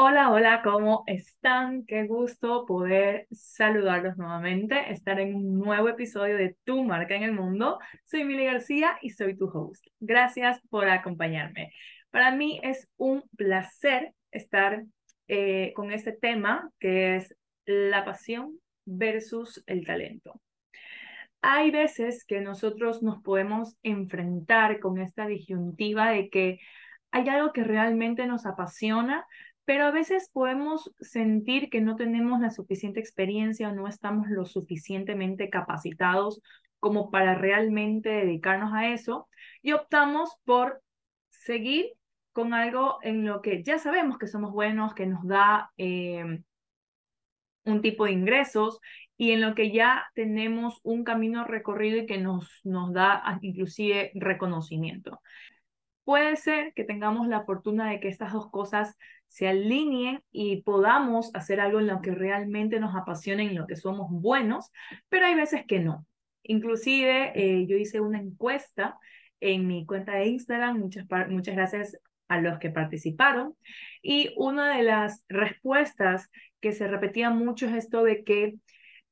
[0.00, 1.84] Hola, hola, ¿cómo están?
[1.84, 7.32] Qué gusto poder saludarlos nuevamente, estar en un nuevo episodio de Tu Marca en el
[7.32, 7.80] Mundo.
[8.04, 9.84] Soy Mili García y soy tu host.
[9.98, 11.72] Gracias por acompañarme.
[12.12, 14.84] Para mí es un placer estar
[15.26, 17.34] eh, con este tema que es
[17.66, 20.40] la pasión versus el talento.
[21.42, 26.60] Hay veces que nosotros nos podemos enfrentar con esta disyuntiva de que
[27.10, 29.26] hay algo que realmente nos apasiona,
[29.68, 34.46] pero a veces podemos sentir que no tenemos la suficiente experiencia o no estamos lo
[34.46, 36.40] suficientemente capacitados
[36.80, 39.28] como para realmente dedicarnos a eso
[39.60, 40.80] y optamos por
[41.28, 41.92] seguir
[42.32, 46.40] con algo en lo que ya sabemos que somos buenos, que nos da eh,
[47.66, 48.80] un tipo de ingresos
[49.18, 54.12] y en lo que ya tenemos un camino recorrido y que nos, nos da inclusive
[54.14, 55.20] reconocimiento.
[56.04, 58.96] Puede ser que tengamos la fortuna de que estas dos cosas
[59.28, 63.76] se alineen y podamos hacer algo en lo que realmente nos apasione, en lo que
[63.76, 64.72] somos buenos,
[65.08, 66.06] pero hay veces que no.
[66.42, 68.98] Inclusive eh, yo hice una encuesta
[69.40, 73.54] en mi cuenta de Instagram, muchas, muchas gracias a los que participaron,
[74.02, 78.54] y una de las respuestas que se repetía mucho es esto de que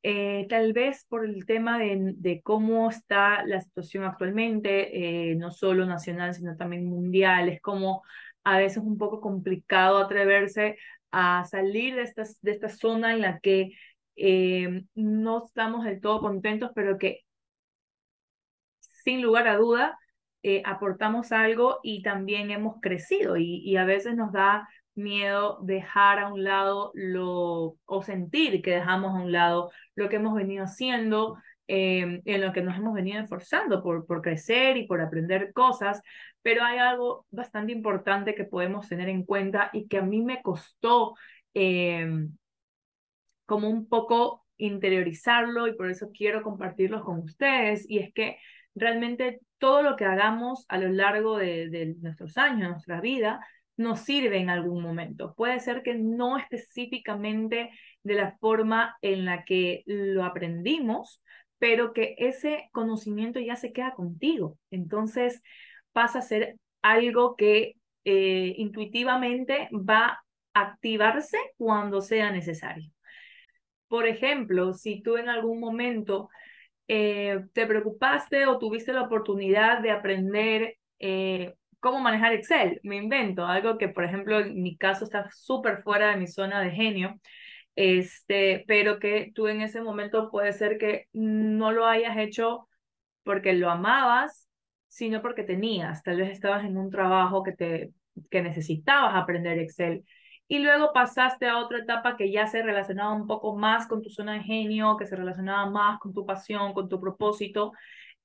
[0.03, 5.51] eh, tal vez por el tema de, de, cómo está la situación actualmente, eh, no
[5.51, 8.03] solo nacional, sino también mundial, es como
[8.47, 10.79] a veces un poco complicado atreverse
[11.11, 13.73] a salir de esta, de esta zona en la que
[14.15, 17.23] eh, no estamos del todo contentos, pero que
[18.79, 19.99] sin lugar a duda
[20.65, 26.33] aportamos algo y también hemos crecido y, y a veces nos da miedo dejar a
[26.33, 31.37] un lado lo o sentir que dejamos a un lado lo que hemos venido haciendo,
[31.69, 36.01] eh, en lo que nos hemos venido esforzando por, por crecer y por aprender cosas,
[36.43, 40.43] pero hay algo bastante importante que podemos tener en cuenta y que a mí me
[40.43, 41.15] costó
[41.55, 42.29] eh,
[43.47, 48.39] como un poco interiorizarlo y por eso quiero compartirlo con ustedes y es que
[48.75, 53.41] realmente todo lo que hagamos a lo largo de, de nuestros años, de nuestra vida,
[53.77, 55.35] nos sirve en algún momento.
[55.35, 57.71] Puede ser que no específicamente
[58.03, 61.23] de la forma en la que lo aprendimos,
[61.59, 64.59] pero que ese conocimiento ya se queda contigo.
[64.71, 65.43] Entonces
[65.93, 67.75] pasa a ser algo que
[68.05, 70.21] eh, intuitivamente va
[70.55, 72.91] a activarse cuando sea necesario.
[73.89, 76.29] Por ejemplo, si tú en algún momento
[76.89, 83.47] eh, te preocupaste o tuviste la oportunidad de aprender eh, cómo manejar Excel, me invento,
[83.47, 87.21] algo que por ejemplo en mi caso está súper fuera de mi zona de genio,
[87.77, 92.69] este, pero que tú en ese momento puede ser que no lo hayas hecho
[93.23, 94.49] porque lo amabas,
[94.89, 97.93] sino porque tenías, tal vez estabas en un trabajo que te
[98.31, 100.05] que necesitabas aprender Excel.
[100.49, 104.11] Y luego pasaste a otra etapa que ya se relacionaba un poco más con tu
[104.11, 107.73] zona de genio, que se relacionaba más con tu pasión, con tu propósito,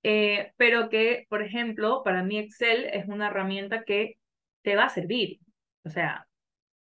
[0.03, 4.17] eh, pero que, por ejemplo, para mí Excel es una herramienta que
[4.61, 5.39] te va a servir,
[5.83, 6.27] o sea,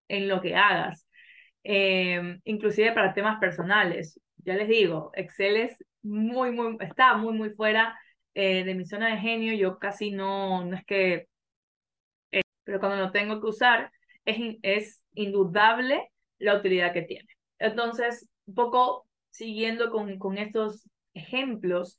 [0.10, 1.08] en lo que hagas,
[1.64, 4.20] eh, inclusive para temas personales.
[4.38, 8.00] Ya les digo, Excel es muy, muy, está muy, muy fuera
[8.34, 11.28] eh, de mi zona de genio, yo casi no, no es que,
[12.64, 13.92] pero cuando lo tengo que usar,
[14.26, 17.28] es, es indudable la utilidad que tiene.
[17.58, 21.98] Entonces, un poco siguiendo con, con estos ejemplos,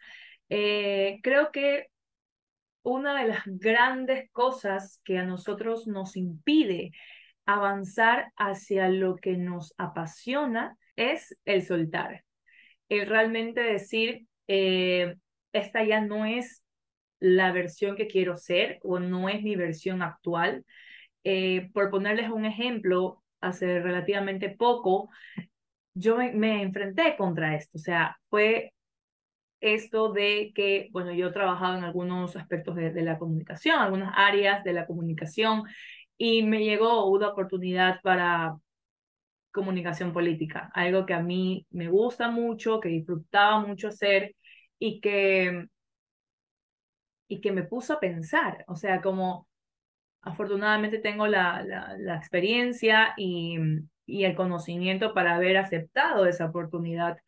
[0.48, 1.86] eh, creo que
[2.82, 6.92] una de las grandes cosas que a nosotros nos impide
[7.54, 12.24] avanzar hacia lo que nos apasiona es el soltar.
[12.88, 15.16] El realmente decir, eh,
[15.52, 16.62] esta ya no es
[17.20, 20.64] la versión que quiero ser o no es mi versión actual.
[21.24, 25.10] Eh, por ponerles un ejemplo, hace relativamente poco,
[25.94, 27.78] yo me, me enfrenté contra esto.
[27.78, 28.72] O sea, fue
[29.60, 34.64] esto de que, bueno, yo he trabajado en algunos aspectos de, la comunicación, algunas áreas
[34.64, 35.64] de la comunicación,
[36.22, 38.58] y me llegó una oportunidad para
[39.52, 44.36] comunicación política, algo que a mí me gusta mucho, que disfrutaba mucho hacer
[44.78, 45.66] y que,
[47.28, 49.48] y que me puso a pensar, o sea, como
[50.22, 53.58] afortunadamente tengo la, la, la experiencia y,
[54.06, 57.18] y el conocimiento para haber aceptado esa oportunidad,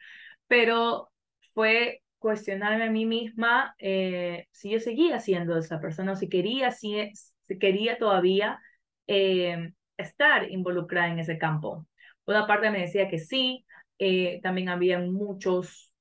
[0.49, 1.11] pero
[1.55, 6.71] fue cuestionarme a mí misma eh, si yo seguía siendo esa persona o si quería,
[6.73, 7.13] si,
[7.61, 8.61] quería todavía
[9.07, 11.87] eh, estar involucrada en ese campo.
[12.27, 13.65] Una parte me decía que sí,
[13.99, 15.93] eh, también había muchos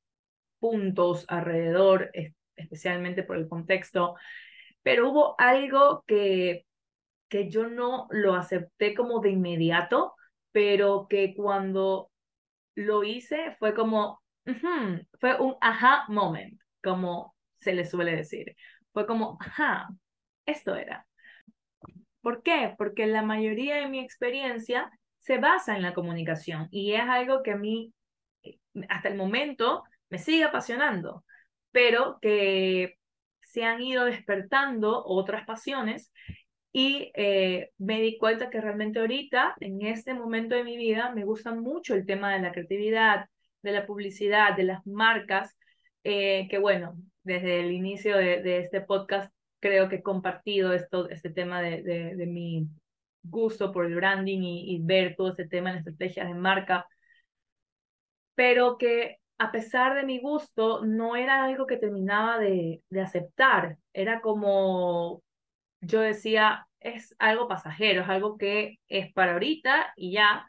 [0.59, 2.12] puntos alrededor,
[2.56, 4.15] especialmente por el contexto,
[4.83, 6.65] pero hubo algo que,
[7.30, 10.15] que yo no lo acepté como de inmediato
[10.51, 12.12] pero que cuando
[12.75, 14.21] lo hice fue como,
[15.19, 18.56] fue un aha moment, como se le suele decir.
[18.94, 19.89] Fue como, ajá,
[20.45, 21.07] esto era.
[22.21, 22.75] ¿Por qué?
[22.77, 27.51] Porque la mayoría de mi experiencia se basa en la comunicación y es algo que
[27.51, 27.94] a mí
[28.89, 31.23] hasta el momento me sigue apasionando,
[31.71, 32.95] pero que
[33.41, 36.12] se han ido despertando otras pasiones
[36.73, 41.25] y eh, me di cuenta que realmente ahorita, en este momento de mi vida, me
[41.25, 43.25] gusta mucho el tema de la creatividad,
[43.62, 45.57] de la publicidad, de las marcas,
[46.03, 51.30] eh, que bueno, desde el inicio de, este podcast creo que he compartido esto, este
[51.30, 52.68] tema de, de, mi
[53.24, 56.88] gusto por el branding y, y, ver todo este tema en estrategias de marca,
[58.36, 63.78] pero que a pesar de mi gusto no era algo que terminaba de, de aceptar,
[63.94, 65.24] era como
[65.81, 70.48] yo decía, es algo pasajero, es algo que es para ahorita y ya,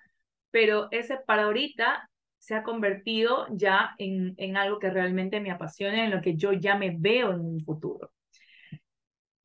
[0.50, 2.08] pero ese para ahorita
[2.38, 6.52] se ha convertido ya en, en algo que realmente me apasiona, en lo que yo
[6.52, 8.10] ya me veo en un futuro.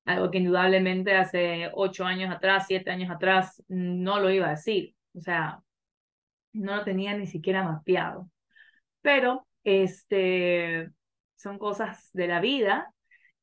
[0.08, 4.96] Algo que indudablemente hace ocho años atrás, siete años atrás, no lo iba a decir.
[5.14, 5.62] O sea,
[6.54, 8.30] no lo tenía ni siquiera mapeado.
[9.02, 10.90] Pero este,
[11.36, 12.94] son cosas de la vida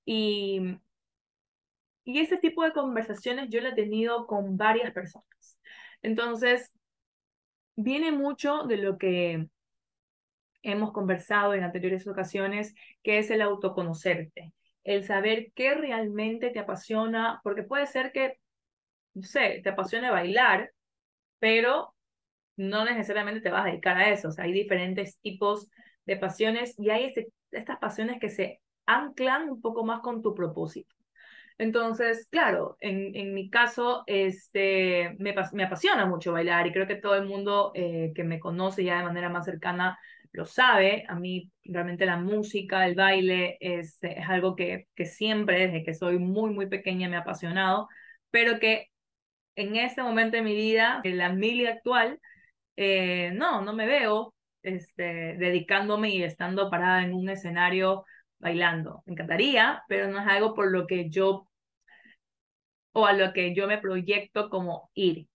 [0.04, 0.78] y
[2.04, 5.58] y ese tipo de conversaciones yo la he tenido con varias personas.
[6.02, 6.70] Entonces,
[7.76, 9.48] viene mucho de lo que
[10.62, 14.52] hemos conversado en anteriores ocasiones, que es el autoconocerte,
[14.84, 18.38] el saber qué realmente te apasiona, porque puede ser que,
[19.14, 20.72] no sé, te apasione bailar,
[21.38, 21.94] pero
[22.56, 24.28] no necesariamente te vas a dedicar a eso.
[24.28, 25.68] O sea, hay diferentes tipos
[26.06, 30.34] de pasiones y hay este, estas pasiones que se anclan un poco más con tu
[30.34, 30.94] propósito.
[31.56, 36.96] Entonces, claro, en, en mi caso, este, me, me, apasiona mucho bailar y creo que
[36.96, 39.98] todo el mundo eh, que me conoce ya de manera más cercana
[40.34, 41.04] lo sabe.
[41.08, 45.94] A mí realmente la música, el baile es, es algo que, que siempre, desde que
[45.94, 47.88] soy muy, muy pequeña, me ha apasionado,
[48.30, 48.88] pero que
[49.56, 52.20] en este momento de mi vida, en la mili actual,
[52.76, 58.04] eh, no, no me veo este, dedicándome y estando parada en un escenario
[58.38, 59.02] bailando.
[59.06, 61.48] Me encantaría, pero no es algo por lo que yo
[62.92, 65.28] o a lo que yo me proyecto como ir.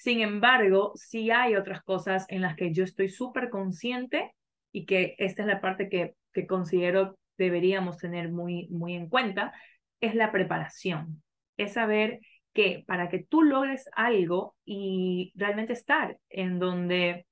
[0.00, 4.32] Sin embargo, sí hay otras cosas en las que yo estoy súper consciente
[4.72, 9.52] y que esta es la parte que, que considero deberíamos tener muy, muy en cuenta,
[10.00, 11.22] es la preparación.
[11.58, 12.20] Es saber
[12.54, 17.26] que para que tú logres algo y realmente estar en donde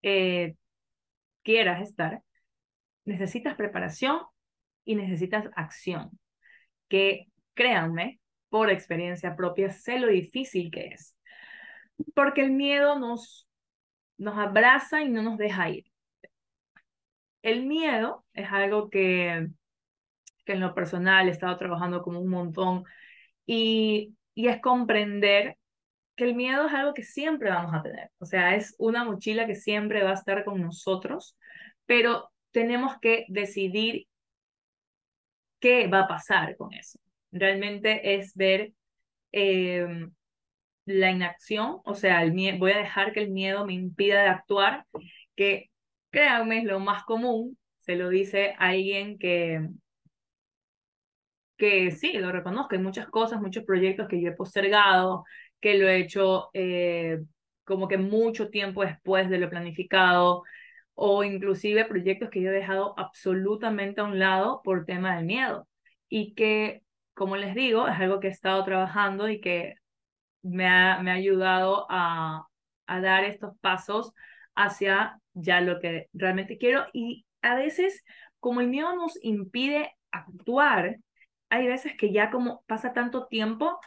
[0.00, 0.54] eh,
[1.42, 2.22] quieras estar,
[3.04, 4.20] necesitas preparación
[4.86, 6.18] y necesitas acción.
[6.88, 11.15] Que créanme, por experiencia propia, sé lo difícil que es.
[12.14, 13.48] Porque el miedo nos,
[14.18, 15.84] nos abraza y no nos deja ir.
[17.42, 19.48] El miedo es algo que,
[20.44, 22.84] que en lo personal he estado trabajando como un montón
[23.46, 25.56] y, y es comprender
[26.16, 28.10] que el miedo es algo que siempre vamos a tener.
[28.18, 31.36] O sea, es una mochila que siempre va a estar con nosotros,
[31.86, 34.08] pero tenemos que decidir
[35.60, 36.98] qué va a pasar con eso.
[37.32, 38.72] Realmente es ver
[39.32, 40.12] em,
[40.86, 44.86] la inacción, o sea, el voy a dejar que el miedo me impida de actuar,
[45.36, 45.70] que
[46.10, 49.68] créanme es lo más común, se lo dice alguien que,
[51.56, 55.24] que sí, lo reconozco, hay muchas cosas, muchos proyectos que yo he postergado,
[55.60, 57.20] que lo he hecho eh,
[57.64, 60.42] como que mucho tiempo después de lo planificado,
[60.94, 65.68] o inclusive proyectos que yo he dejado absolutamente a un lado por tema del miedo.
[66.08, 66.82] Y que,
[67.14, 69.74] como les digo, es algo que he estado trabajando y que
[70.46, 72.46] me ha, me ha ayudado a,
[72.86, 74.12] a dar estos pasos
[74.54, 78.02] hacia ya lo que realmente quiero y a veces
[78.40, 80.96] como el miedo nos impide actuar,
[81.50, 83.78] hay veces que ya como pasa tanto tiempo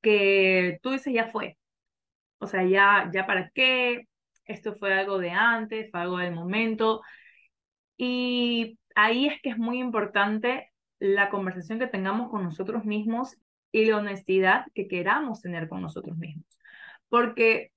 [0.00, 1.56] que tú dices ya fue.
[2.38, 4.02] O sea, ya, ya para qué,
[4.44, 7.02] esto fue algo de antes, fue algo del momento.
[7.96, 13.36] Y ahí es que es muy importante la conversación que tengamos con nosotros mismos
[13.72, 16.46] y la honestidad que queramos tener con nosotros mismos.
[17.08, 17.72] Porque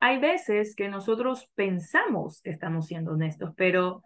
[0.00, 4.02] hay veces que nosotros pensamos que estamos siendo honestos, pero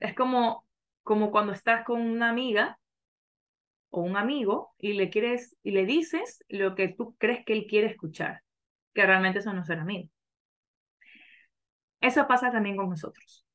[0.00, 0.66] es como,
[1.02, 2.78] como cuando estás con una amiga
[3.90, 7.66] o un amigo y le quieres y le dices lo que tú crees que él
[7.68, 8.42] quiere escuchar,
[8.94, 10.08] que realmente eso no ser amigo.
[12.00, 13.46] Eso pasa también con nosotros.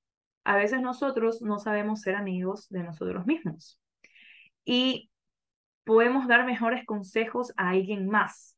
[0.46, 3.78] A veces nosotros no sabemos ser amigos de nosotros mismos
[4.64, 5.10] y
[5.88, 8.56] podemos dar mejores consejos a alguien más.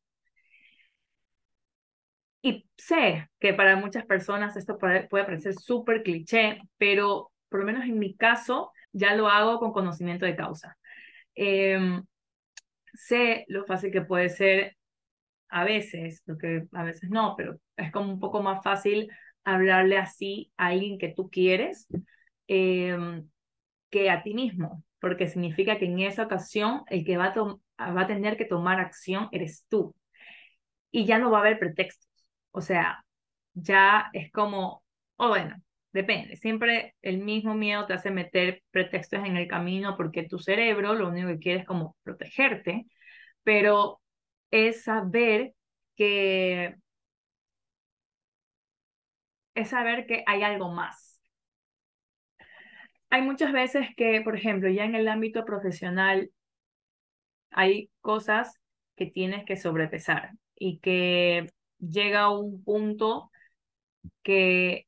[2.42, 7.84] Y sé que para muchas personas esto puede, parecer súper cliché, pero por lo menos
[7.84, 10.76] en mi caso ya lo hago con conocimiento de causa.
[11.34, 12.02] Em,
[12.94, 14.76] sé lo fácil que puede ser
[15.50, 19.08] a veces, lo que a veces no, pero es como un poco más fácil
[19.44, 21.86] hablarle así a alguien que tú quieres
[22.48, 23.28] em,
[23.90, 27.34] que a ti mismo, porque significa que en esa ocasión el que va
[27.78, 29.94] a, va a tener que tomar acción eres tú.
[30.90, 32.08] Y ya no va a haber pretextos.
[32.52, 33.04] O sea,
[33.54, 34.84] ya es como,
[35.16, 35.56] o bueno,
[35.92, 36.36] depende.
[36.36, 41.08] Siempre el mismo miedo te hace meter pretextos en el camino porque tu cerebro lo
[41.08, 42.86] único que quiere es como protegerte,
[43.44, 44.00] pero
[44.50, 45.54] es saber
[45.96, 46.76] que
[49.54, 51.09] es saber que hay algo más.
[53.10, 56.30] Hay muchas veces que, por ejemplo, ya en el ámbito profesional
[57.50, 58.54] hay cosas
[58.96, 63.30] que tienes que sobrepesar y que llega un punto
[64.22, 64.86] que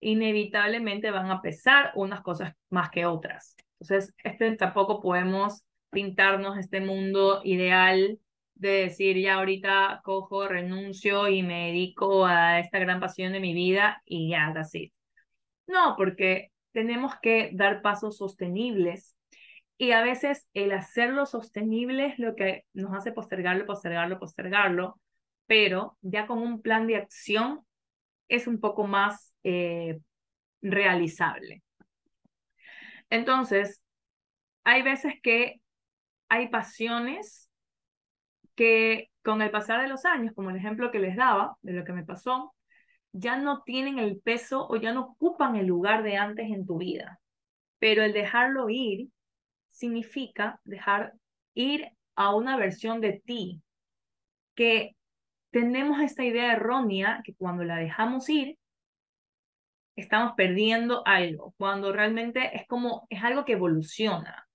[0.00, 3.56] inevitablemente van a pesar unas cosas más que otras.
[3.80, 8.18] Entonces, este, tampoco podemos pintarnos este mundo ideal
[8.54, 13.54] de decir ya ahorita cojo, renuncio y me dedico a esta gran pasión de mi
[13.54, 14.92] vida y ya, así.
[15.66, 19.16] No, porque tenemos que dar pasos sostenibles
[19.78, 25.00] y a veces el hacerlo sostenible es lo que nos hace postergarlo, postergarlo, postergarlo,
[25.48, 27.66] pero ya con un plan de acción
[28.28, 29.98] es un poco más eh,
[30.62, 31.64] realizable.
[33.10, 33.82] Entonces,
[34.62, 35.60] hay veces que
[36.28, 37.50] hay pasiones
[38.54, 41.84] que con el pasar de los años, como el ejemplo que les daba de lo
[41.84, 42.54] que me pasó,
[43.12, 46.78] ya no tienen el peso o ya no ocupan el lugar de antes en tu
[46.78, 47.20] vida.
[47.78, 49.08] Pero el dejarlo ir
[49.70, 51.12] significa dejar
[51.54, 53.62] ir a una versión de ti
[54.54, 54.96] que
[55.50, 58.58] tenemos esta idea errónea que cuando la dejamos ir,
[59.96, 64.48] estamos perdiendo algo, cuando realmente es como, es algo que evoluciona.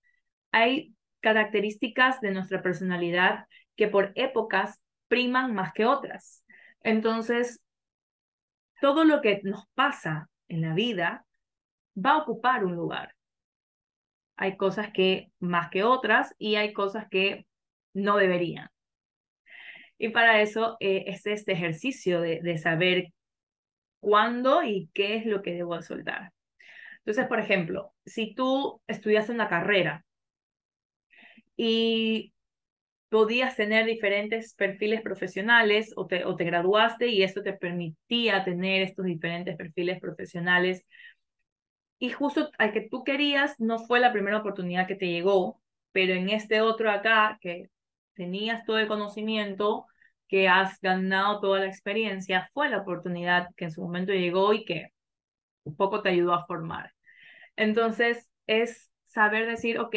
[0.51, 3.45] Hay características de nuestra personalidad
[3.75, 6.43] que por épocas priman más que otras.
[6.81, 7.62] Entonces,
[8.84, 11.25] todo lo que nos pasa en la vida
[11.96, 13.16] va a ocupar un lugar.
[14.36, 17.48] Hay cosas que más que otras y hay cosas que
[17.94, 18.68] no deberían.
[19.98, 23.13] Y para eso eh, es este ejercicio de, de saber
[24.02, 26.34] cuándo y qué es lo que debo soltar.
[26.98, 30.04] Entonces, por ejemplo, si tú estudias una carrera
[31.56, 32.33] y
[33.13, 38.82] podías tener diferentes perfiles profesionales o te, o te graduaste y esto te permitía tener
[38.82, 40.84] estos diferentes perfiles profesionales
[42.00, 46.15] y justo al que tú querías no fue la primera oportunidad que te llegó, pero
[46.15, 47.70] en este otro acá que
[48.15, 49.86] tenías todo el conocimiento,
[50.27, 54.65] que has ganado toda la experiencia, fue la oportunidad que en su momento llegó y
[54.65, 54.88] que
[55.65, 56.91] un poco te ayudó a formar.
[57.58, 59.96] Entonces, es saber decir, ok,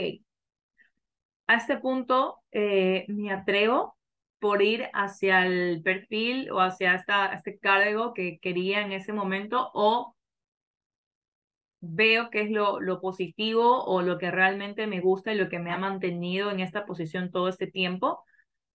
[1.47, 3.99] a este punto eh, me atrevo
[4.39, 6.95] por ir hacia el perfil o hacia
[7.35, 10.17] este cargo que quería en ese momento o
[11.81, 15.59] veo qué es lo, lo positivo o lo que realmente me gusta y lo que
[15.59, 18.25] me ha mantenido en esta posición todo este tiempo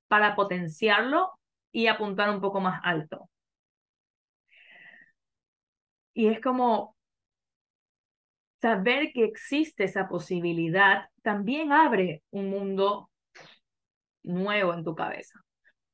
[0.07, 1.31] para potenciarlo
[1.71, 3.29] y apuntar un poco más alto.
[6.13, 6.95] Y es como
[8.61, 13.11] saber que existe esa posibilidad también abre un mundo
[14.24, 15.40] nuevo en tu cabeza,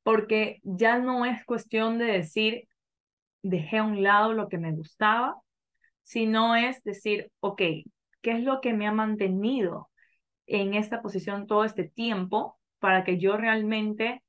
[0.02, 2.68] porque ya no es cuestión de decir,
[3.42, 5.36] dejé a un lado lo que me gustaba,
[6.02, 7.62] sino es decir, ok,
[8.22, 9.90] ¿qué es lo que me ha mantenido
[10.46, 14.22] en esta posición todo este tiempo para que yo realmente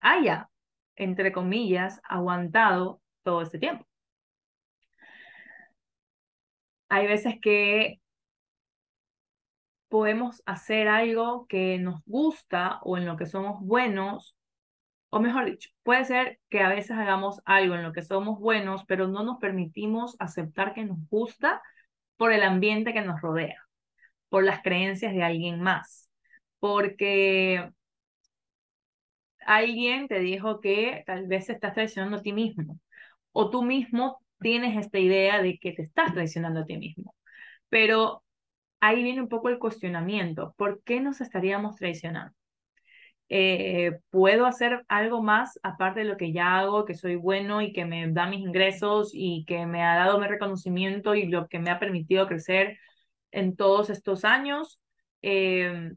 [0.00, 0.48] haya
[0.96, 3.86] entre comillas, aguantado todo este tiempo.
[6.88, 8.00] Hay veces que
[9.96, 14.36] podemos hacer algo que nos gusta o en lo que somos buenos,
[15.08, 18.84] o mejor dicho, puede ser que a veces hagamos algo en lo que somos buenos,
[18.86, 21.62] pero no nos permitimos aceptar que nos gusta
[22.18, 23.56] por el ambiente que nos rodea,
[24.28, 26.10] por las creencias de alguien más,
[26.58, 27.70] porque
[29.46, 32.78] alguien te dijo que tal vez estás traicionando a ti mismo
[33.32, 37.14] o tú mismo tienes esta idea de que te estás traicionando a ti mismo.
[37.70, 38.25] Pero
[38.86, 40.54] ahí viene un poco el cuestionamiento.
[40.56, 42.34] ¿Por qué nos estaríamos traicionando?
[43.28, 47.72] Eh, ¿Puedo hacer algo más aparte de lo que ya hago, que soy bueno y
[47.72, 51.58] que me da mis ingresos y que me ha dado mi reconocimiento y lo que
[51.58, 52.78] me ha permitido crecer
[53.32, 54.80] en todos estos años?
[55.22, 55.92] Eh,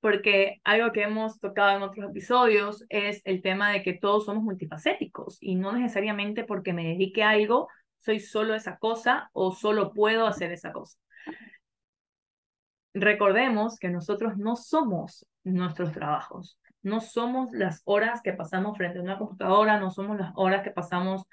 [0.00, 4.44] porque algo que hemos tocado en otros episodios es el tema de que todos somos
[4.44, 7.68] multifacéticos y no necesariamente porque me dedique a algo
[8.04, 10.98] soy solo esa cosa o solo puedo hacer esa cosa.
[12.94, 19.02] Recordemos que nosotros no somos nuestros trabajos, no somos las horas que pasamos frente a
[19.02, 21.24] una computadora, no somos las horas que pasamos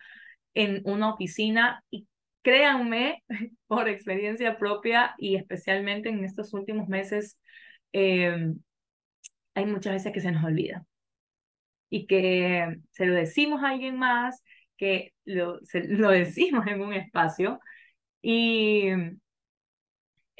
[0.54, 2.08] en una oficina y
[2.42, 3.24] créanme
[3.68, 7.38] por experiencia propia y especialmente en estos últimos meses
[7.94, 8.60] Em,
[9.56, 10.86] hay muchas veces que se nos olvida
[11.90, 14.44] y que se lo decimos a alguien más,
[14.78, 17.60] que lo, lo decimos en un espacio
[18.22, 18.90] y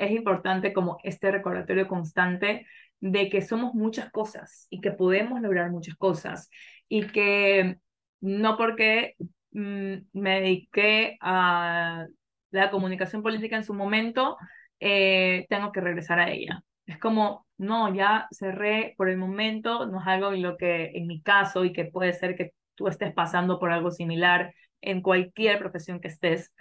[0.02, 2.66] es importante como este recordatorio constante
[3.00, 6.50] de que somos muchas cosas y que podemos lograr muchas cosas
[6.90, 7.78] y que
[8.22, 9.16] no porque
[9.52, 12.06] mm, me dediqué a
[12.52, 14.38] la comunicación política en su momento,
[14.80, 16.64] eh, tengo que regresar a ella.
[16.86, 21.08] Es como, no, ya cerré por el momento, no es algo en lo que, en
[21.08, 25.60] mi caso, y que puede ser que tú estés pasando por algo similar en cualquier
[25.60, 26.52] profesión que estés,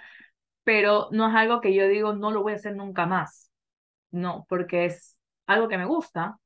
[0.70, 3.50] pero no es algo que yo digo, no lo voy a hacer nunca más.
[4.12, 6.38] No, porque es algo que me gusta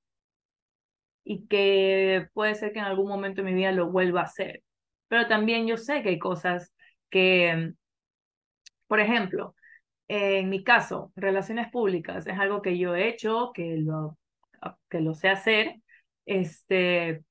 [1.25, 4.63] y que puede ser que en algún momento de mi vida lo vuelva a hacer.
[5.09, 6.73] Pero también yo sé que hay cosas
[7.11, 7.75] que,
[8.87, 9.55] por ejemplo,
[10.09, 14.19] en mi caso, relaciones públicas es algo que yo he hecho, que lo,
[14.89, 15.77] que lo sé hacer,
[16.25, 17.25] este,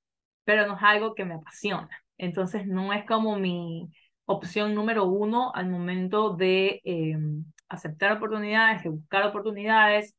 [0.44, 1.90] pero no es algo que me apasiona.
[2.20, 3.92] Entonces no es como mi
[4.26, 10.16] opción número uno al momento de em, aceptar oportunidades, de buscar oportunidades,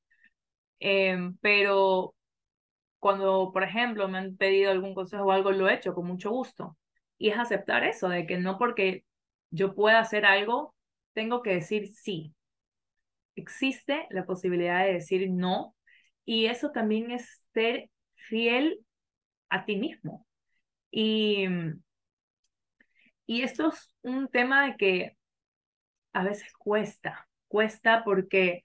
[0.81, 2.15] em, pero
[3.01, 6.31] cuando, por ejemplo, me han pedido algún consejo o algo, lo he hecho con mucho
[6.31, 6.77] gusto.
[7.19, 9.05] Y es aceptar eso, de que no porque
[9.51, 10.75] yo pueda hacer algo,
[11.15, 12.35] tengo que decir sí
[13.37, 15.75] existe la posibilidad de decir no
[16.25, 18.81] y eso también es ser fiel
[19.51, 20.27] a ti mismo.
[20.91, 21.47] Y,
[23.27, 25.17] y esto es un tema de que
[26.13, 28.63] a veces cuesta, cuesta porque,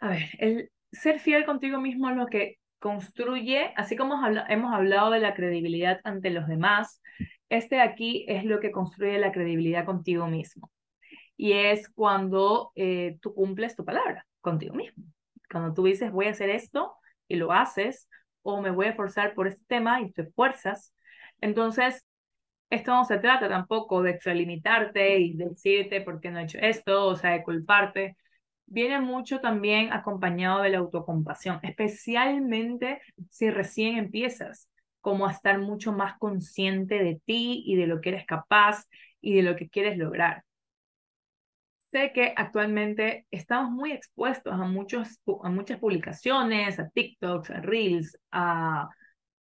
[0.00, 5.10] a ver, el ser fiel contigo mismo es lo que construye, así como hemos hablado
[5.10, 7.00] de la credibilidad ante los demás,
[7.48, 10.70] este aquí es lo que construye la credibilidad contigo mismo
[11.36, 15.04] y es cuando eh, tú cumples tu palabra contigo mismo.
[15.50, 16.94] Cuando tú dices, voy a hacer esto
[17.28, 18.08] y lo haces,
[18.42, 20.94] o me voy a esforzar por este tema y te esfuerzas.
[21.40, 22.04] Entonces,
[22.72, 27.06] esto no se trata tampoco de extralimitarte y decirte por qué no he hecho esto,
[27.06, 28.16] o sea, de culparte.
[28.64, 34.70] Viene mucho también acompañado de la autocompasión, especialmente si recién empiezas,
[35.02, 38.86] como a estar mucho más consciente de ti y de lo que eres capaz
[39.20, 40.42] y de lo que quieres lograr.
[41.90, 48.18] Sé que actualmente estamos muy expuestos a, muchos, a muchas publicaciones, a TikToks, a Reels,
[48.30, 48.88] a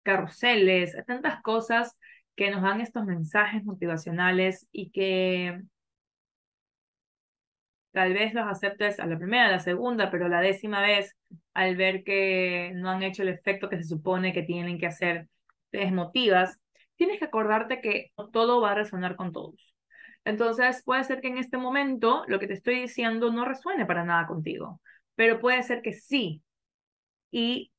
[0.01, 1.95] carruseles, a tantas cosas
[2.39, 5.61] que nos dan estos mensajes motivacionales y que
[7.91, 11.17] tal vez los aceptes a la primera, a la segunda, pero la décima vez,
[11.53, 15.27] al ver que no han hecho el efecto que se supone que tienen que hacer,
[15.69, 16.57] te desmotivas,
[16.95, 19.75] tienes que acordarte que todo va a resonar con todos.
[20.23, 24.05] Entonces, puede ser que en este momento lo que te estoy diciendo no resuene para
[24.05, 24.79] nada contigo,
[25.15, 26.41] pero puede ser que sí.
[27.31, 27.73] Y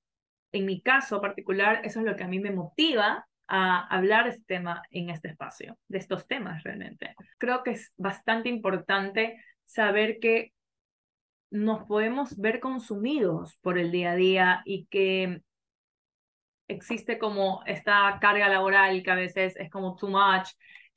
[0.52, 4.44] en mi caso particular, eso es lo que a mí me motiva a hablar este
[4.46, 7.14] tema en este espacio, de estos temas realmente.
[7.36, 10.52] Creo que es bastante importante saber que
[11.50, 15.42] nos podemos ver consumidos por el día a día y que
[16.68, 20.50] existe como esta carga laboral que a veces es como too much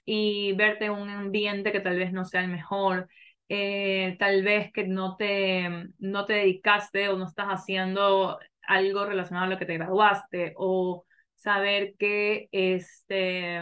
[0.05, 3.09] y verte en un ambiente que tal vez no sea el mejor,
[3.49, 8.37] eh, tal vez que no te, no te dedicaste o no estás haciendo
[8.67, 11.05] algo relacionado a lo que te graduaste, o
[11.43, 13.61] saber que este,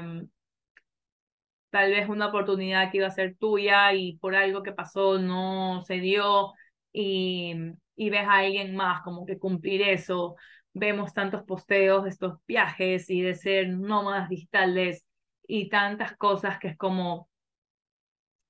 [1.69, 5.81] tal vez una oportunidad que iba a ser tuya y por algo que pasó no
[5.85, 6.53] se dio
[6.93, 7.55] y,
[7.95, 10.35] y ves a alguien más como que cumplir eso.
[10.73, 15.05] Vemos tantos posteos de estos viajes y de ser nómadas digitales
[15.47, 17.29] y tantas cosas que es como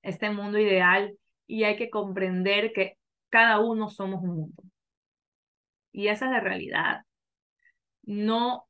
[0.02, 1.16] este mundo ideal
[1.46, 2.98] y hay que comprender que
[3.30, 4.62] cada uno somos un mundo.
[5.92, 7.02] Y esa es la realidad.
[8.02, 8.66] No,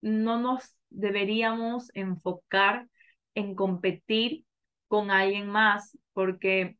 [0.00, 2.88] no nos deberíamos enfocar
[3.34, 4.44] en competir
[4.88, 6.76] con alguien más porque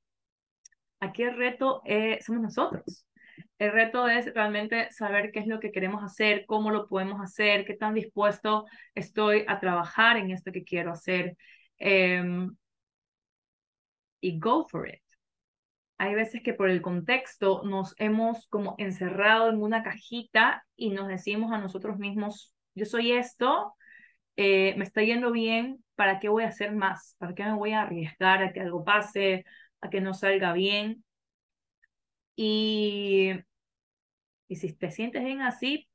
[1.00, 1.82] aquí el reto
[2.20, 3.06] somos nosotros.
[3.58, 7.64] El reto es realmente saber qué es lo que queremos hacer, cómo lo podemos hacer,
[7.64, 11.36] qué tan dispuesto estoy a trabajar en esto que quiero hacer.
[11.78, 12.50] Em,
[14.20, 15.00] y go for it.
[15.98, 21.08] hay veces que por el contexto nos hemos como encerrado en una cajita y nos
[21.08, 23.74] decimos a nosotros mismos, yo soy esto,
[24.36, 27.16] eh, me está yendo bien, ¿para qué voy a hacer más?
[27.18, 29.44] ¿Para qué me voy a arriesgar a que algo pase,
[29.80, 31.04] a que no salga bien?
[32.36, 33.32] Y,
[34.48, 35.88] y si te sientes bien así,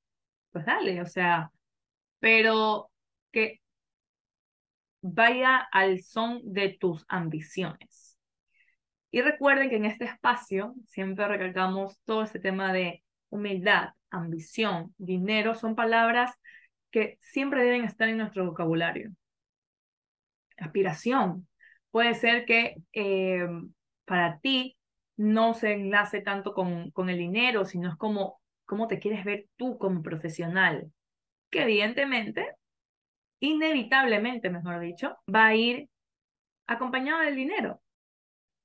[0.51, 1.51] pues dale, o sea,
[2.19, 2.91] pero
[3.31, 3.61] que
[5.01, 8.17] vaya al son de tus ambiciones.
[9.11, 15.55] Y recuerden que en este espacio siempre recalcamos todo este tema de humildad, ambición, dinero,
[15.55, 16.31] son palabras
[16.95, 19.11] que siempre deben estar en nuestro vocabulario.
[20.55, 21.45] Aspiración.
[21.91, 23.45] Puede ser que eh,
[24.05, 24.77] para ti
[25.17, 29.45] no se enlace tanto con, con el dinero, sino es como cómo te quieres ver
[29.57, 30.89] tú como profesional,
[31.49, 32.53] que evidentemente,
[33.41, 35.89] inevitablemente, mejor dicho, va a ir
[36.65, 37.81] acompañado del dinero.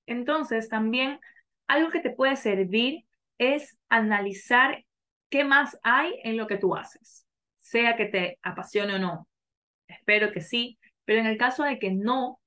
[0.07, 1.19] Entonces, también
[1.67, 3.07] algo que te puede servir
[3.39, 4.85] es analizar
[5.31, 7.27] qué más hay en lo que tú haces
[7.71, 9.29] sea que te apasione o no.
[9.89, 12.41] Espero que sí, pero en el caso de que no,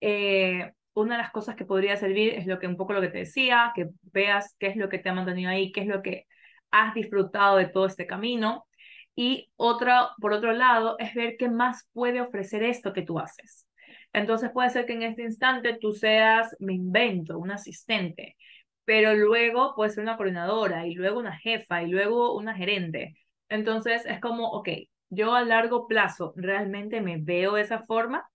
[0.00, 3.08] eh, una de las cosas que podría servir es lo que un poco lo que
[3.08, 6.02] te decía, que veas qué es lo que te ha mantenido ahí, qué es lo
[6.02, 6.26] que
[6.70, 8.66] has disfrutado de todo este camino.
[9.14, 13.66] Y otra, por otro lado, es ver qué más puede ofrecer esto que tú haces.
[14.12, 18.36] Entonces puede ser que en este instante tú seas, me invento, un asistente,
[18.84, 23.14] pero luego puede ser una coordinadora y luego una jefa y luego una gerente.
[23.48, 24.68] Entonces es como, ok,
[25.10, 28.28] yo a largo plazo realmente me veo de esa forma,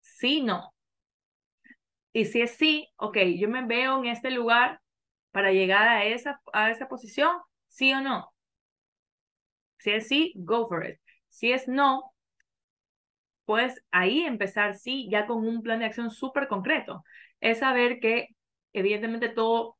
[0.00, 0.74] sí, no.
[2.12, 4.80] Y si es sí, ok, yo me veo en este lugar
[5.32, 7.36] para llegar a esa, a esa posición,
[7.68, 8.32] sí o no.
[9.84, 10.98] Si es sí, go for it.
[11.28, 12.12] Si es no,
[13.44, 17.04] pues ahí empezar, sí, ya con un plan de acción súper concreto.
[17.40, 18.28] Es saber que
[18.72, 19.76] evidentemente todo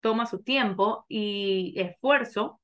[0.00, 2.60] toma su tiempo y esfuerzo,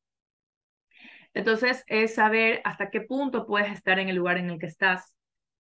[1.35, 5.15] entonces es saber hasta qué punto puedes estar en el lugar en el que estás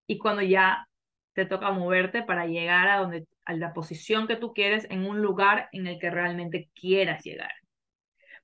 [0.06, 0.88] y cuando ya
[1.34, 5.20] te toca moverte para llegar a donde a la posición que tú quieres en un
[5.22, 7.50] lugar en el que realmente quieras llegar.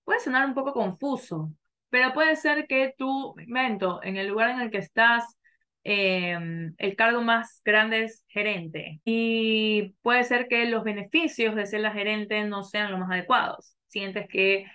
[0.04, 1.52] Puede sonar un poco confuso,
[1.90, 5.36] pero puede ser que tú, mento, en el lugar en el que estás,
[5.84, 11.80] em, el cargo más grande es gerente y puede ser que los beneficios de ser
[11.80, 13.76] la gerente no sean los más adecuados.
[13.86, 14.66] Sientes que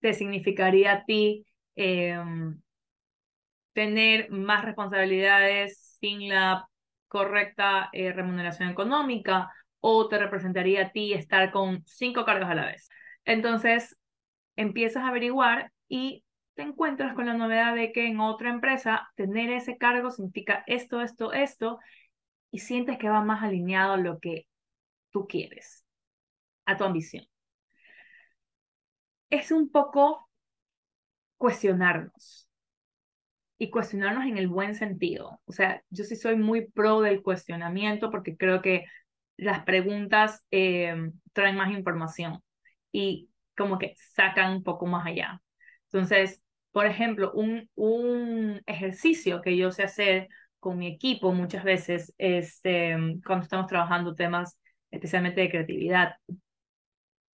[0.00, 2.60] te significaría a ti Em,
[3.72, 6.68] tener más responsabilidades sin la
[7.08, 12.66] correcta eh, remuneración económica o te representaría a ti estar con cinco cargos a la
[12.66, 12.88] vez.
[13.24, 13.96] Entonces,
[14.56, 19.50] empiezas a averiguar y te encuentras con la novedad de que en otra empresa tener
[19.50, 21.78] ese cargo significa esto, esto, esto,
[22.50, 24.46] y sientes que va más alineado a lo que
[25.10, 25.84] tú quieres,
[26.66, 27.26] a tu ambición.
[29.28, 30.30] Es un poco
[31.44, 32.48] cuestionarnos.
[33.58, 35.42] Y cuestionarnos en el buen sentido.
[35.44, 38.86] O sea, yo sí soy muy pro del cuestionamiento porque creo que
[39.36, 42.42] las preguntas eh, traen más información
[42.92, 45.42] y como que sacan un poco más allá.
[45.92, 46.40] Entonces,
[46.72, 50.28] por ejemplo, un, un ejercicio que yo sé hacer
[50.60, 54.58] con mi equipo muchas veces, este, cuando estamos trabajando temas
[54.90, 56.14] especialmente de creatividad,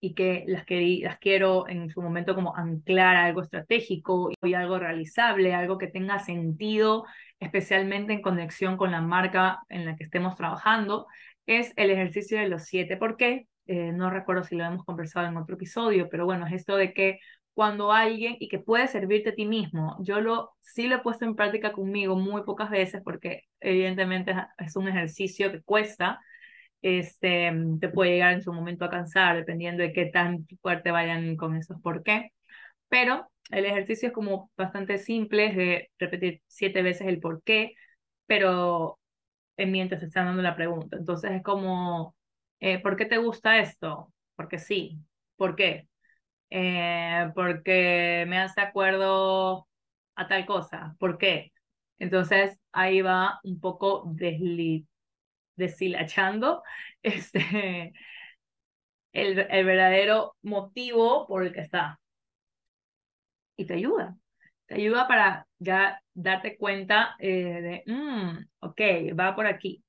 [0.00, 4.78] y que las, que las quiero en su momento como anclar algo estratégico y algo
[4.78, 7.04] realizable, algo que tenga sentido,
[7.38, 11.06] especialmente en conexión con la marca en la que estemos trabajando,
[11.46, 12.96] es el ejercicio de los siete.
[12.96, 13.46] ¿Por qué?
[13.66, 16.92] Eh, no recuerdo si lo hemos conversado en otro episodio, pero bueno, es esto de
[16.94, 17.18] que
[17.52, 21.24] cuando alguien y que puede servirte a ti mismo, yo lo sí lo he puesto
[21.24, 26.20] en práctica conmigo muy pocas veces porque evidentemente es un ejercicio que cuesta,
[26.82, 31.36] este, te puede llegar en su momento a cansar, dependiendo de qué tan fuerte vayan
[31.36, 32.32] con esos por qué.
[32.88, 37.74] Pero el ejercicio es como bastante simple, es de repetir siete veces el por qué,
[38.26, 38.98] pero
[39.56, 40.96] en mientras se están dando la pregunta.
[40.96, 42.16] Entonces es como,
[42.60, 44.12] eh, ¿por qué te gusta esto?
[44.36, 44.98] Porque sí.
[45.36, 45.88] ¿Por qué?
[46.50, 49.68] Eh, porque me hace acuerdo
[50.16, 50.96] a tal cosa.
[50.98, 51.52] ¿Por qué?
[51.98, 54.86] Entonces ahí va un poco desli
[55.60, 56.62] deshilachando
[57.02, 57.92] este,
[59.12, 62.00] el, el verdadero motivo por el que está.
[63.56, 64.16] Y te ayuda.
[64.66, 68.80] Te ayuda para ya darte cuenta eh, de, mm, ok,
[69.18, 69.84] va por aquí.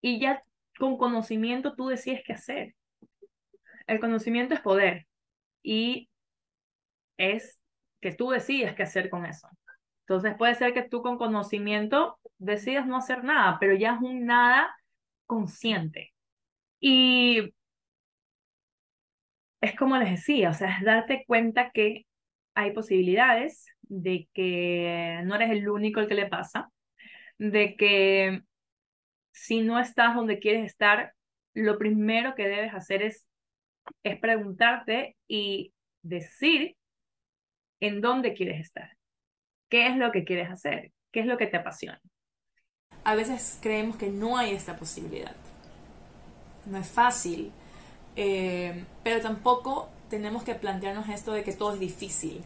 [0.00, 0.42] Y ya
[0.78, 2.74] con conocimiento tú decides qué hacer.
[3.86, 5.06] El conocimiento es poder
[5.62, 6.08] y
[7.16, 7.60] es
[8.00, 9.48] que tú decides qué hacer con eso.
[10.06, 14.26] Entonces puede ser que tú con conocimiento decidas no hacer nada, pero ya es un
[14.26, 14.74] nada
[15.26, 16.12] consciente.
[16.80, 17.52] Y
[19.60, 22.06] es como les decía, o sea, es darte cuenta que
[22.54, 26.70] hay posibilidades de que no eres el único el que le pasa,
[27.38, 28.42] de que
[29.32, 31.14] si no estás donde quieres estar,
[31.54, 33.26] lo primero que debes hacer es,
[34.02, 36.76] es preguntarte y decir
[37.80, 38.96] en dónde quieres estar,
[39.68, 42.00] qué es lo que quieres hacer, qué es lo que te apasiona.
[43.04, 45.34] A veces creemos que no hay esta posibilidad.
[46.66, 47.50] No es fácil,
[48.16, 52.42] eh, pero tampoco tenemos que plantearnos esto de que todo es difícil,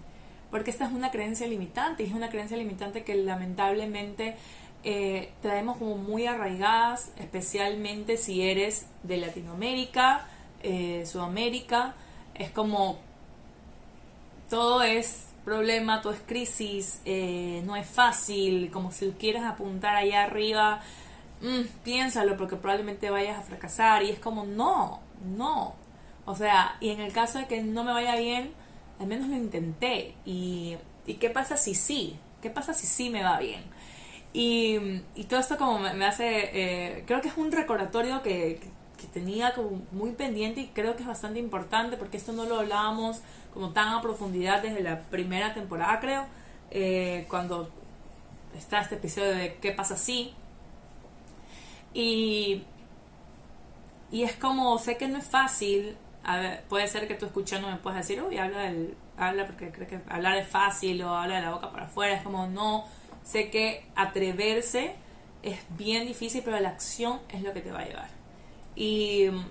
[0.51, 4.37] porque esta es una creencia limitante y es una creencia limitante que lamentablemente
[4.85, 10.29] eh, traemos como muy arraigadas, especialmente si eres de Latinoamérica,
[10.62, 11.95] eh, Sudamérica,
[12.35, 12.99] es como
[14.49, 20.25] todo es problema, todo es crisis, eh, no es fácil, como si quieres apuntar allá
[20.25, 20.83] arriba,
[21.41, 25.75] mm, piénsalo porque probablemente vayas a fracasar y es como no, no,
[26.27, 28.53] o sea, y en el caso de que no me vaya bien,
[29.01, 33.23] al menos lo intenté y, y qué pasa si sí, qué pasa si sí me
[33.23, 33.65] va bien
[34.39, 38.61] y, todo esto como me, hace, eh, creo que es un recordatorio que,
[39.13, 43.21] tenía como muy pendiente y creo que es bastante importante porque esto no lo hablábamos
[43.53, 46.27] como tan a profundidad desde la primera temporada, creo,
[46.71, 47.71] eh, cuando
[48.57, 50.35] está este episodio de ¿Qué pasa si?
[51.95, 52.65] Y,
[54.11, 57.69] y es como, sé que no es fácil, a ver, puede ser que tú escuchando
[57.69, 61.37] me puedas decir, uy, habla, del, habla porque crees que hablar es fácil o habla
[61.37, 62.85] de la boca para afuera, es como, no,
[63.27, 64.95] Sé que atreverse
[65.43, 68.15] es bien difícil, pero la acción es lo que te va a llevar.
[68.77, 69.45] Y mm,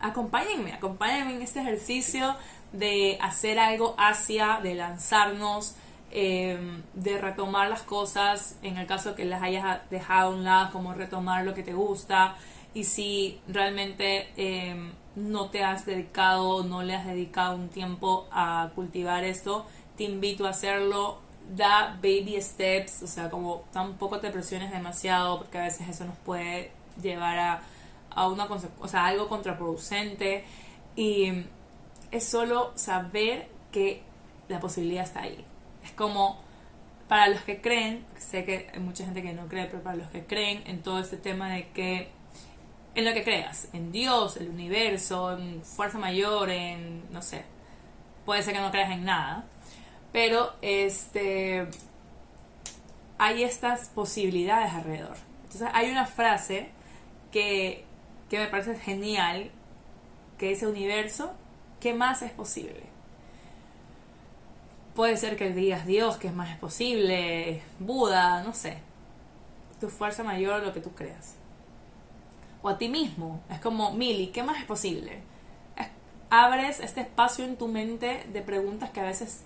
[0.00, 2.36] acompáñenme, acompáñenme en este ejercicio
[2.72, 5.76] de hacer algo hacia, de lanzarnos,
[6.10, 10.72] em, de retomar las cosas, en el caso que las hayas dejado a un lado,
[10.72, 12.36] como retomar lo que te gusta.
[12.74, 18.70] Y si realmente em, no te has dedicado, no le has dedicado un tiempo a
[18.74, 19.66] cultivar esto,
[19.96, 25.58] te invito a hacerlo da baby steps, o sea, como tampoco te presiones demasiado, porque
[25.58, 27.62] a veces eso nos puede llevar a,
[28.10, 30.44] a una o sea, algo contraproducente.
[30.96, 31.44] Y
[32.10, 34.02] es solo saber que
[34.48, 35.44] la posibilidad está ahí.
[35.84, 36.40] Es como
[37.08, 40.08] para los que creen, sé que hay mucha gente que no cree, pero para los
[40.08, 42.10] que creen en todo este tema de que
[42.94, 47.44] en lo que creas, en Dios, el universo, en fuerza mayor, en no sé,
[48.24, 49.46] puede ser que no creas en nada,
[50.12, 51.68] pero este
[53.18, 55.16] hay estas posibilidades alrededor.
[55.44, 56.70] Entonces hay una frase
[57.32, 57.84] que,
[58.28, 59.50] que me parece genial,
[60.36, 61.32] que dice universo,
[61.80, 62.82] ¿qué más es posible?
[64.94, 67.62] Puede ser que digas Dios, ¿qué más es posible?
[67.78, 68.78] Buda, no sé.
[69.80, 71.36] Tu fuerza mayor, lo que tú creas.
[72.62, 73.40] O a ti mismo.
[73.48, 75.22] Es como, Mili, ¿qué más es posible?
[76.30, 79.42] abres este espacio en tu mente de preguntas que a veces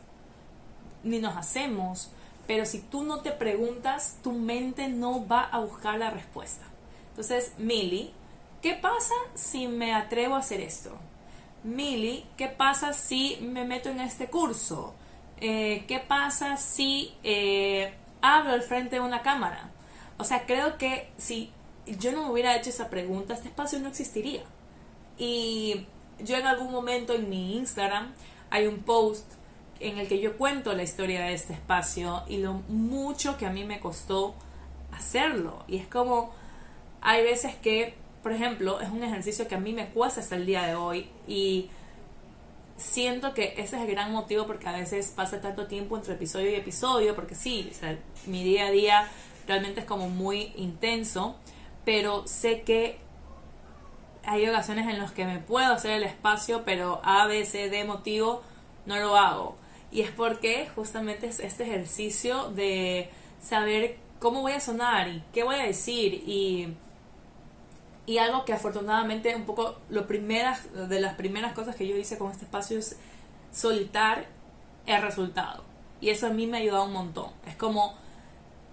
[1.04, 2.10] ni nos hacemos,
[2.46, 6.64] pero si tú no te preguntas, tu mente no va a buscar la respuesta.
[7.10, 8.12] Entonces, Mili,
[8.62, 10.96] ¿qué pasa si me atrevo a hacer esto?
[11.64, 14.94] Mili, ¿qué pasa si me meto en este curso?
[15.40, 19.70] Eh, ¿Qué pasa si eh, hablo al frente de una cámara?
[20.18, 21.50] O sea, creo que si
[21.86, 24.42] yo no me hubiera hecho esa pregunta, este espacio no existiría.
[25.18, 25.86] Y
[26.20, 28.12] yo en algún momento en mi Instagram
[28.50, 29.26] hay un post
[29.80, 33.50] en el que yo cuento la historia de este espacio y lo mucho que a
[33.50, 34.34] mí me costó
[34.92, 35.64] hacerlo.
[35.66, 36.32] Y es como,
[37.00, 40.46] hay veces que, por ejemplo, es un ejercicio que a mí me cuesta hasta el
[40.46, 41.70] día de hoy y
[42.76, 46.50] siento que ese es el gran motivo porque a veces pasa tanto tiempo entre episodio
[46.50, 47.70] y episodio, porque sí,
[48.26, 49.08] mi día a día
[49.46, 51.36] realmente es como muy intenso,
[51.84, 52.98] pero sé que
[54.24, 57.84] hay ocasiones en las que me puedo hacer el espacio, pero A, B, C, D
[57.84, 58.42] motivo
[58.86, 59.56] no lo hago.
[59.90, 65.42] Y es porque justamente es este ejercicio de saber cómo voy a sonar y qué
[65.42, 66.68] voy a decir y,
[68.06, 72.18] y algo que afortunadamente un poco lo primeras, de las primeras cosas que yo hice
[72.18, 72.96] con este espacio es
[73.52, 74.26] soltar
[74.86, 75.64] el resultado.
[76.00, 77.30] Y eso a mí me ha ayudado un montón.
[77.46, 77.94] Es como,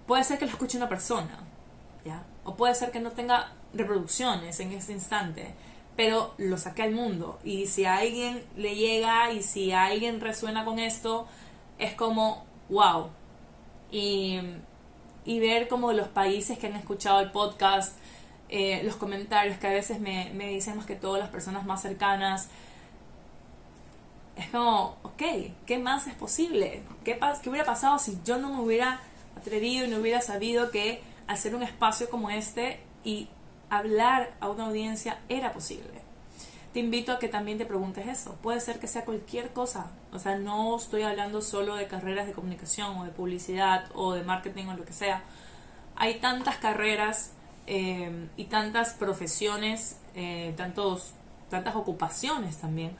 [0.06, 1.38] puede ser que lo escuche una persona,
[2.04, 2.24] ¿ya?
[2.44, 5.54] O puede ser que no tenga reproducciones en ese instante
[6.00, 7.38] pero lo saqué al mundo.
[7.44, 11.26] Y si a alguien le llega y si a alguien resuena con esto,
[11.78, 13.10] es como, wow.
[13.90, 14.40] Y,
[15.26, 17.98] y ver como los países que han escuchado el podcast,
[18.50, 21.80] eh, los comentarios que a veces me, me dicen más que todas las personas más
[21.82, 22.48] cercanas,
[24.36, 25.22] es como, ok,
[25.66, 26.82] ¿qué más es posible?
[27.04, 29.00] ¿Qué, ¿Qué hubiera pasado si yo no me hubiera
[29.36, 33.28] atrevido y no hubiera sabido que hacer un espacio como este y
[33.68, 36.00] hablar a una audiencia era posible.
[36.72, 38.36] te invito a que también te preguntes eso.
[38.42, 39.90] Puede ser que sea cualquier cosa.
[40.12, 44.22] O sea, no estoy hablando solo de carreras de comunicación o de publicidad o de
[44.22, 45.24] marketing o lo que sea.
[45.96, 47.32] Hay tantas carreras
[47.72, 51.12] eh, y tantas profesiones, eh, tantos,
[51.50, 52.96] tantas ocupaciones también,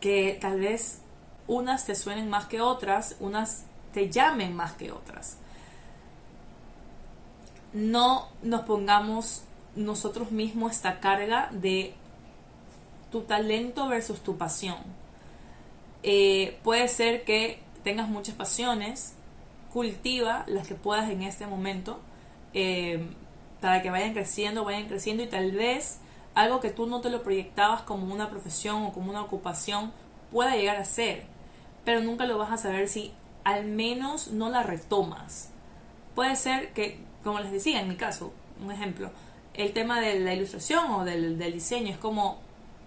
[0.00, 1.02] que tal vez
[1.46, 5.36] unas te suenen más que otras, unas te llamen más que otras.
[7.74, 9.42] No nos pongamos
[9.76, 11.92] nosotros mismos esta carga de
[13.12, 14.78] tu talento versus tu pasión.
[16.02, 19.12] Eh, puede ser que tengas muchas pasiones,
[19.74, 22.00] cultiva las que puedas en este momento
[22.54, 23.06] eh,
[23.60, 25.98] para que vayan creciendo, vayan creciendo y tal vez
[26.34, 29.92] algo que tú no te lo proyectabas como una profesión o como una ocupación
[30.32, 31.24] pueda llegar a ser,
[31.84, 33.12] pero nunca lo vas a saber si
[33.44, 35.50] al menos no la retomas.
[36.14, 39.10] Puede ser que, como les decía en mi caso, un ejemplo,
[39.54, 41.92] el tema de la ilustración o del, diseño.
[41.92, 42.38] Es como,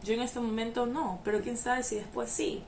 [0.04, 2.64] yo en este momento no, pero quién sabe si después sí.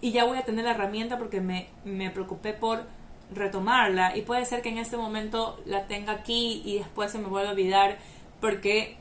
[0.00, 2.86] Y ya voy a tener la herramienta porque me, me preocupé por
[3.34, 7.28] retomarla y puede ser que en este momento la tenga aquí y después se me
[7.28, 7.98] vuelva a olvidar
[8.40, 8.96] porque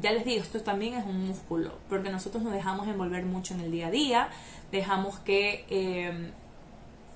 [0.00, 3.60] ya les digo, esto también es un músculo, porque nosotros nos dejamos envolver mucho en
[3.60, 4.28] el día a día,
[4.70, 6.32] dejamos que eh,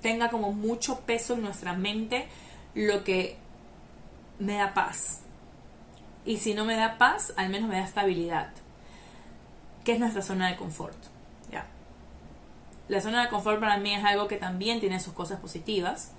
[0.03, 2.29] tenga como mucho peso en nuestra mente
[2.75, 3.39] lo que
[4.39, 5.23] me da paz,
[6.27, 8.51] y si no me da paz, al menos me da estabilidad,
[9.85, 10.97] que es nuestra zona de confort.
[11.51, 11.67] ¿ya?
[12.89, 16.13] La zona de confort para mí es algo que también tiene sus cosas positivas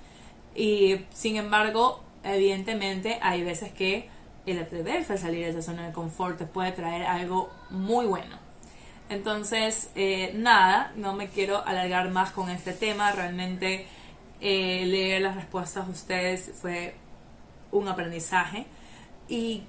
[0.58, 4.10] y sin embargo, evidentemente hay veces que
[4.48, 8.40] el atreverse a salir de esa zona de confort te puede traer algo muy bueno.
[9.10, 13.12] Entonces, eh, nada, no me quiero alargar más con este tema.
[13.12, 13.86] Realmente
[14.42, 16.96] eh, leer las respuestas de ustedes fue
[17.72, 18.66] un aprendizaje.
[19.30, 19.64] Y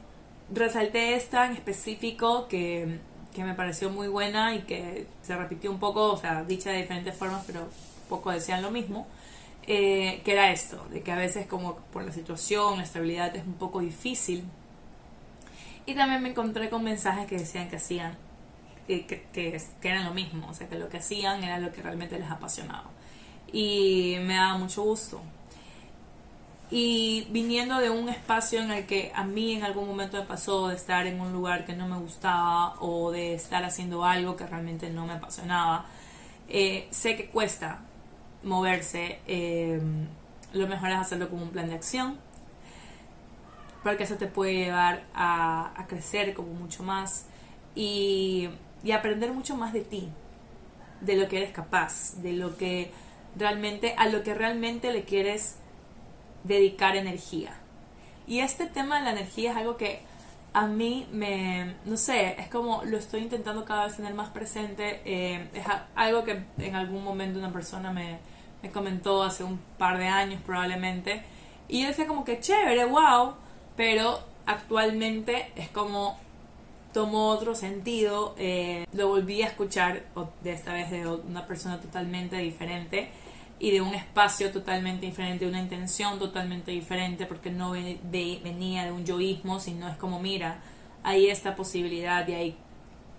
[0.52, 2.98] resalté esta en específico que,
[3.36, 7.14] me pareció muy buena y que se repitió un poco, o sea, dicha de diferentes
[7.14, 7.68] formas, pero
[8.08, 9.06] poco decían lo mismo,
[9.68, 13.44] eh, que era esto, de que a veces como por la situación, la estabilidad es
[13.44, 14.44] un poco difícil.
[15.86, 18.16] Y también me encontré con mensajes que decían que hacían,
[18.86, 21.82] que, que, que, eran lo mismo, o sea, que lo que hacían era lo que
[21.82, 22.90] realmente les apasionaba.
[23.52, 25.22] Y me daba mucho gusto
[26.70, 30.68] y viniendo de un espacio en el que a mí en algún momento me pasó
[30.68, 34.46] de estar en un lugar que no me gustaba o de estar haciendo algo que
[34.46, 35.86] realmente no me apasionaba,
[36.48, 37.80] eh, sé que cuesta
[38.42, 39.20] moverse.
[39.26, 39.80] Eh,
[40.52, 42.18] lo mejor es hacerlo como un plan de acción,
[43.82, 47.26] porque eso te puede llevar a, a crecer como mucho más
[47.74, 48.48] y,
[48.82, 50.08] y aprender mucho más de ti,
[51.00, 52.90] de lo que eres capaz, de lo que
[53.36, 55.56] realmente, a lo que realmente le quieres
[56.44, 57.54] dedicar energía.
[58.26, 60.00] Y este tema de la energía es algo que
[60.52, 65.00] a mí me, no sé, es como lo estoy intentando cada vez tener más presente.
[65.04, 68.18] Eh, es algo que en algún momento una persona me,
[68.62, 71.22] me comentó hace un par de años probablemente.
[71.68, 73.34] Y yo decía como que chévere, wow,
[73.76, 76.18] pero actualmente es como
[76.92, 78.34] tomó otro sentido.
[78.38, 80.04] Eh, lo volví a escuchar
[80.42, 83.10] de esta vez de una persona totalmente diferente
[83.60, 88.92] y de un espacio totalmente diferente, de una intención totalmente diferente, porque no venía de
[88.92, 90.60] un yoísmo, sino es como, mira,
[91.02, 92.56] hay esta posibilidad y hay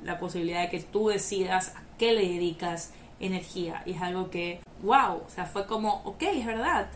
[0.03, 3.83] la posibilidad de que tú decidas a qué le dedicas energía.
[3.85, 6.89] Y es algo que, wow, o sea, fue como, ok, es verdad.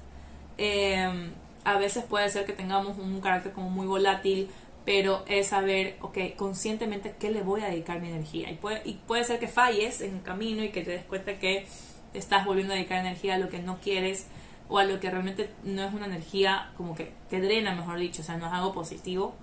[0.58, 1.32] Em,
[1.65, 4.49] a veces puede ser que tengamos un carácter como muy volátil,
[4.86, 8.49] pero es saber, ok, conscientemente qué le voy a dedicar mi energía.
[8.51, 11.39] Y puede, y puede ser que falles en el camino y que te des cuenta
[11.39, 11.65] que
[12.13, 14.28] estás volviendo a dedicar energía a lo que no quieres
[14.69, 18.21] o a lo que realmente no es una energía como que te drena, mejor dicho,
[18.21, 19.36] o sea, no es algo positivo.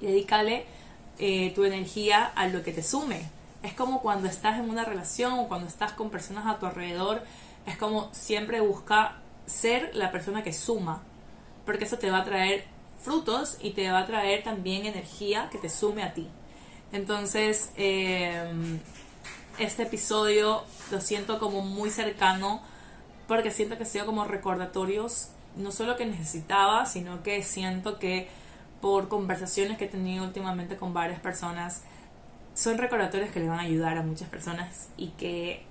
[0.00, 0.66] Y dedícale
[1.18, 3.28] eh, tu energía a lo que te sume.
[3.62, 7.22] Es como cuando estás en una relación o cuando estás con personas a tu alrededor,
[7.66, 11.02] es como siempre busca ser la persona que suma,
[11.64, 12.64] porque eso te va a traer
[13.02, 16.28] frutos y te va a traer también energía que te sume a ti.
[16.92, 18.78] Entonces, eh,
[19.58, 22.62] este episodio lo siento como muy cercano
[23.28, 28.28] porque siento que ha sido como recordatorios no solo que necesitaba, sino que siento que
[28.80, 31.82] por conversaciones que he tenido últimamente con varias personas,
[32.54, 35.64] son recordatorios que le van a ayudar a muchas personas y que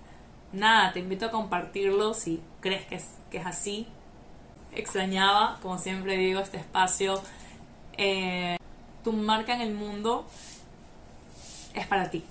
[0.52, 3.88] nada, te invito a compartirlo si crees que es, que es así.
[4.72, 7.22] Extrañaba, como siempre digo, este espacio.
[7.98, 8.58] Eh,
[9.04, 10.26] tu marca en el mundo
[11.76, 12.24] es para ti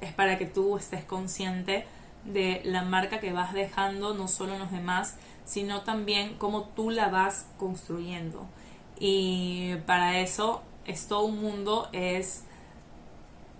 [0.00, 1.86] es para que tú estés consciente
[2.24, 6.90] de la marca que vas dejando, no solo en los demás, sino también cómo tú
[6.90, 8.46] la vas construyendo.
[8.98, 12.44] Y para eso es todo un mundo, es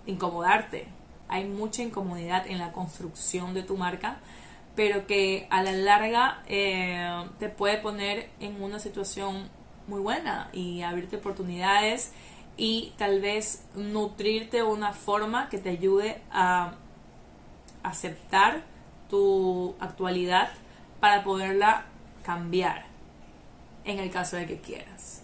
[0.06, 0.88] incomodarte.
[1.28, 4.18] Hay mucha incomodidad en la construcción de tu marca,
[4.74, 9.48] pero que a la larga eh, te puede poner en una situación
[9.86, 12.12] muy buena y abrirte oportunidades
[12.58, 16.74] y tal vez nutrirte de una forma que te ayude a
[17.84, 18.64] aceptar
[19.08, 20.50] tu actualidad
[21.00, 21.86] para poderla
[22.24, 22.84] cambiar
[23.84, 25.22] en el caso de que quieras.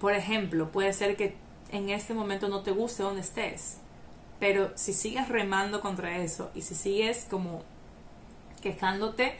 [0.00, 1.36] Por ejemplo, puede ser que
[1.70, 3.78] en este momento no te guste donde estés,
[4.40, 7.62] pero si sigues remando contra eso y si sigues como
[8.60, 9.36] quejándote,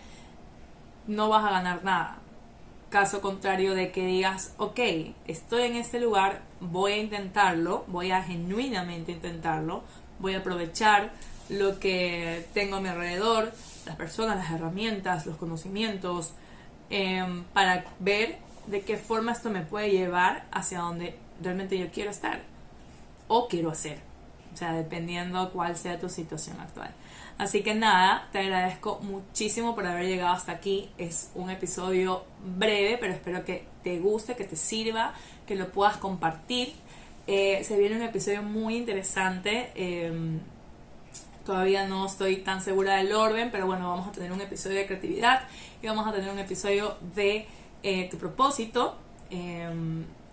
[1.08, 2.18] no vas a ganar nada.
[2.90, 4.80] Caso contrario de que digas, ok,
[5.26, 9.82] estoy en este lugar, voy a intentarlo, voy a genuinamente intentarlo,
[10.18, 11.12] voy a aprovechar
[11.50, 13.52] lo que tengo a mi alrededor,
[13.84, 16.32] las personas, las herramientas, los conocimientos,
[16.88, 22.10] em, para ver de qué forma esto me puede llevar hacia donde realmente yo quiero
[22.10, 22.40] estar
[23.28, 24.07] o quiero hacer.
[24.52, 26.92] O sea, dependiendo cuál sea tu situación actual.
[27.38, 30.90] Así que nada, te agradezco muchísimo por haber llegado hasta aquí.
[30.98, 35.14] Es un episodio breve, pero espero que te guste, que te sirva,
[35.46, 36.72] que lo puedas compartir.
[37.28, 39.70] Eh, se viene un episodio muy interesante.
[39.76, 40.40] Em,
[41.46, 44.86] todavía no estoy tan segura del orden, pero bueno, vamos a tener un episodio de
[44.86, 45.42] creatividad
[45.80, 47.46] y vamos a tener un episodio de
[47.84, 48.96] eh, tu propósito.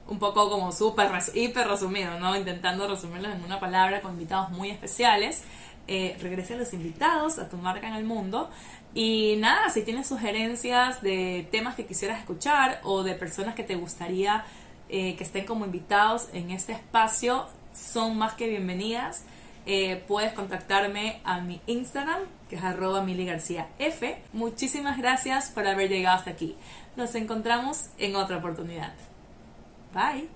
[0.08, 2.36] Un poco como súper, hiper resumido, ¿no?
[2.36, 5.44] Intentando resumirlo en una palabra con invitados muy especiales.
[5.88, 8.50] Eh, regresen los invitados a tu marca en el mundo.
[8.94, 13.76] Y nada, si tienes sugerencias de temas que quisieras escuchar o de personas que te
[13.76, 14.46] gustaría
[14.90, 19.24] eh, que estén como invitados en este espacio, son más que bienvenidas.
[19.66, 24.16] Eh, puedes contactarme a mi Instagram, que es arroba Mili García F.
[24.32, 26.56] Muchísimas gracias por haber llegado hasta aquí.
[26.96, 28.94] Nos encontramos en otra oportunidad.
[29.96, 30.28] Bye.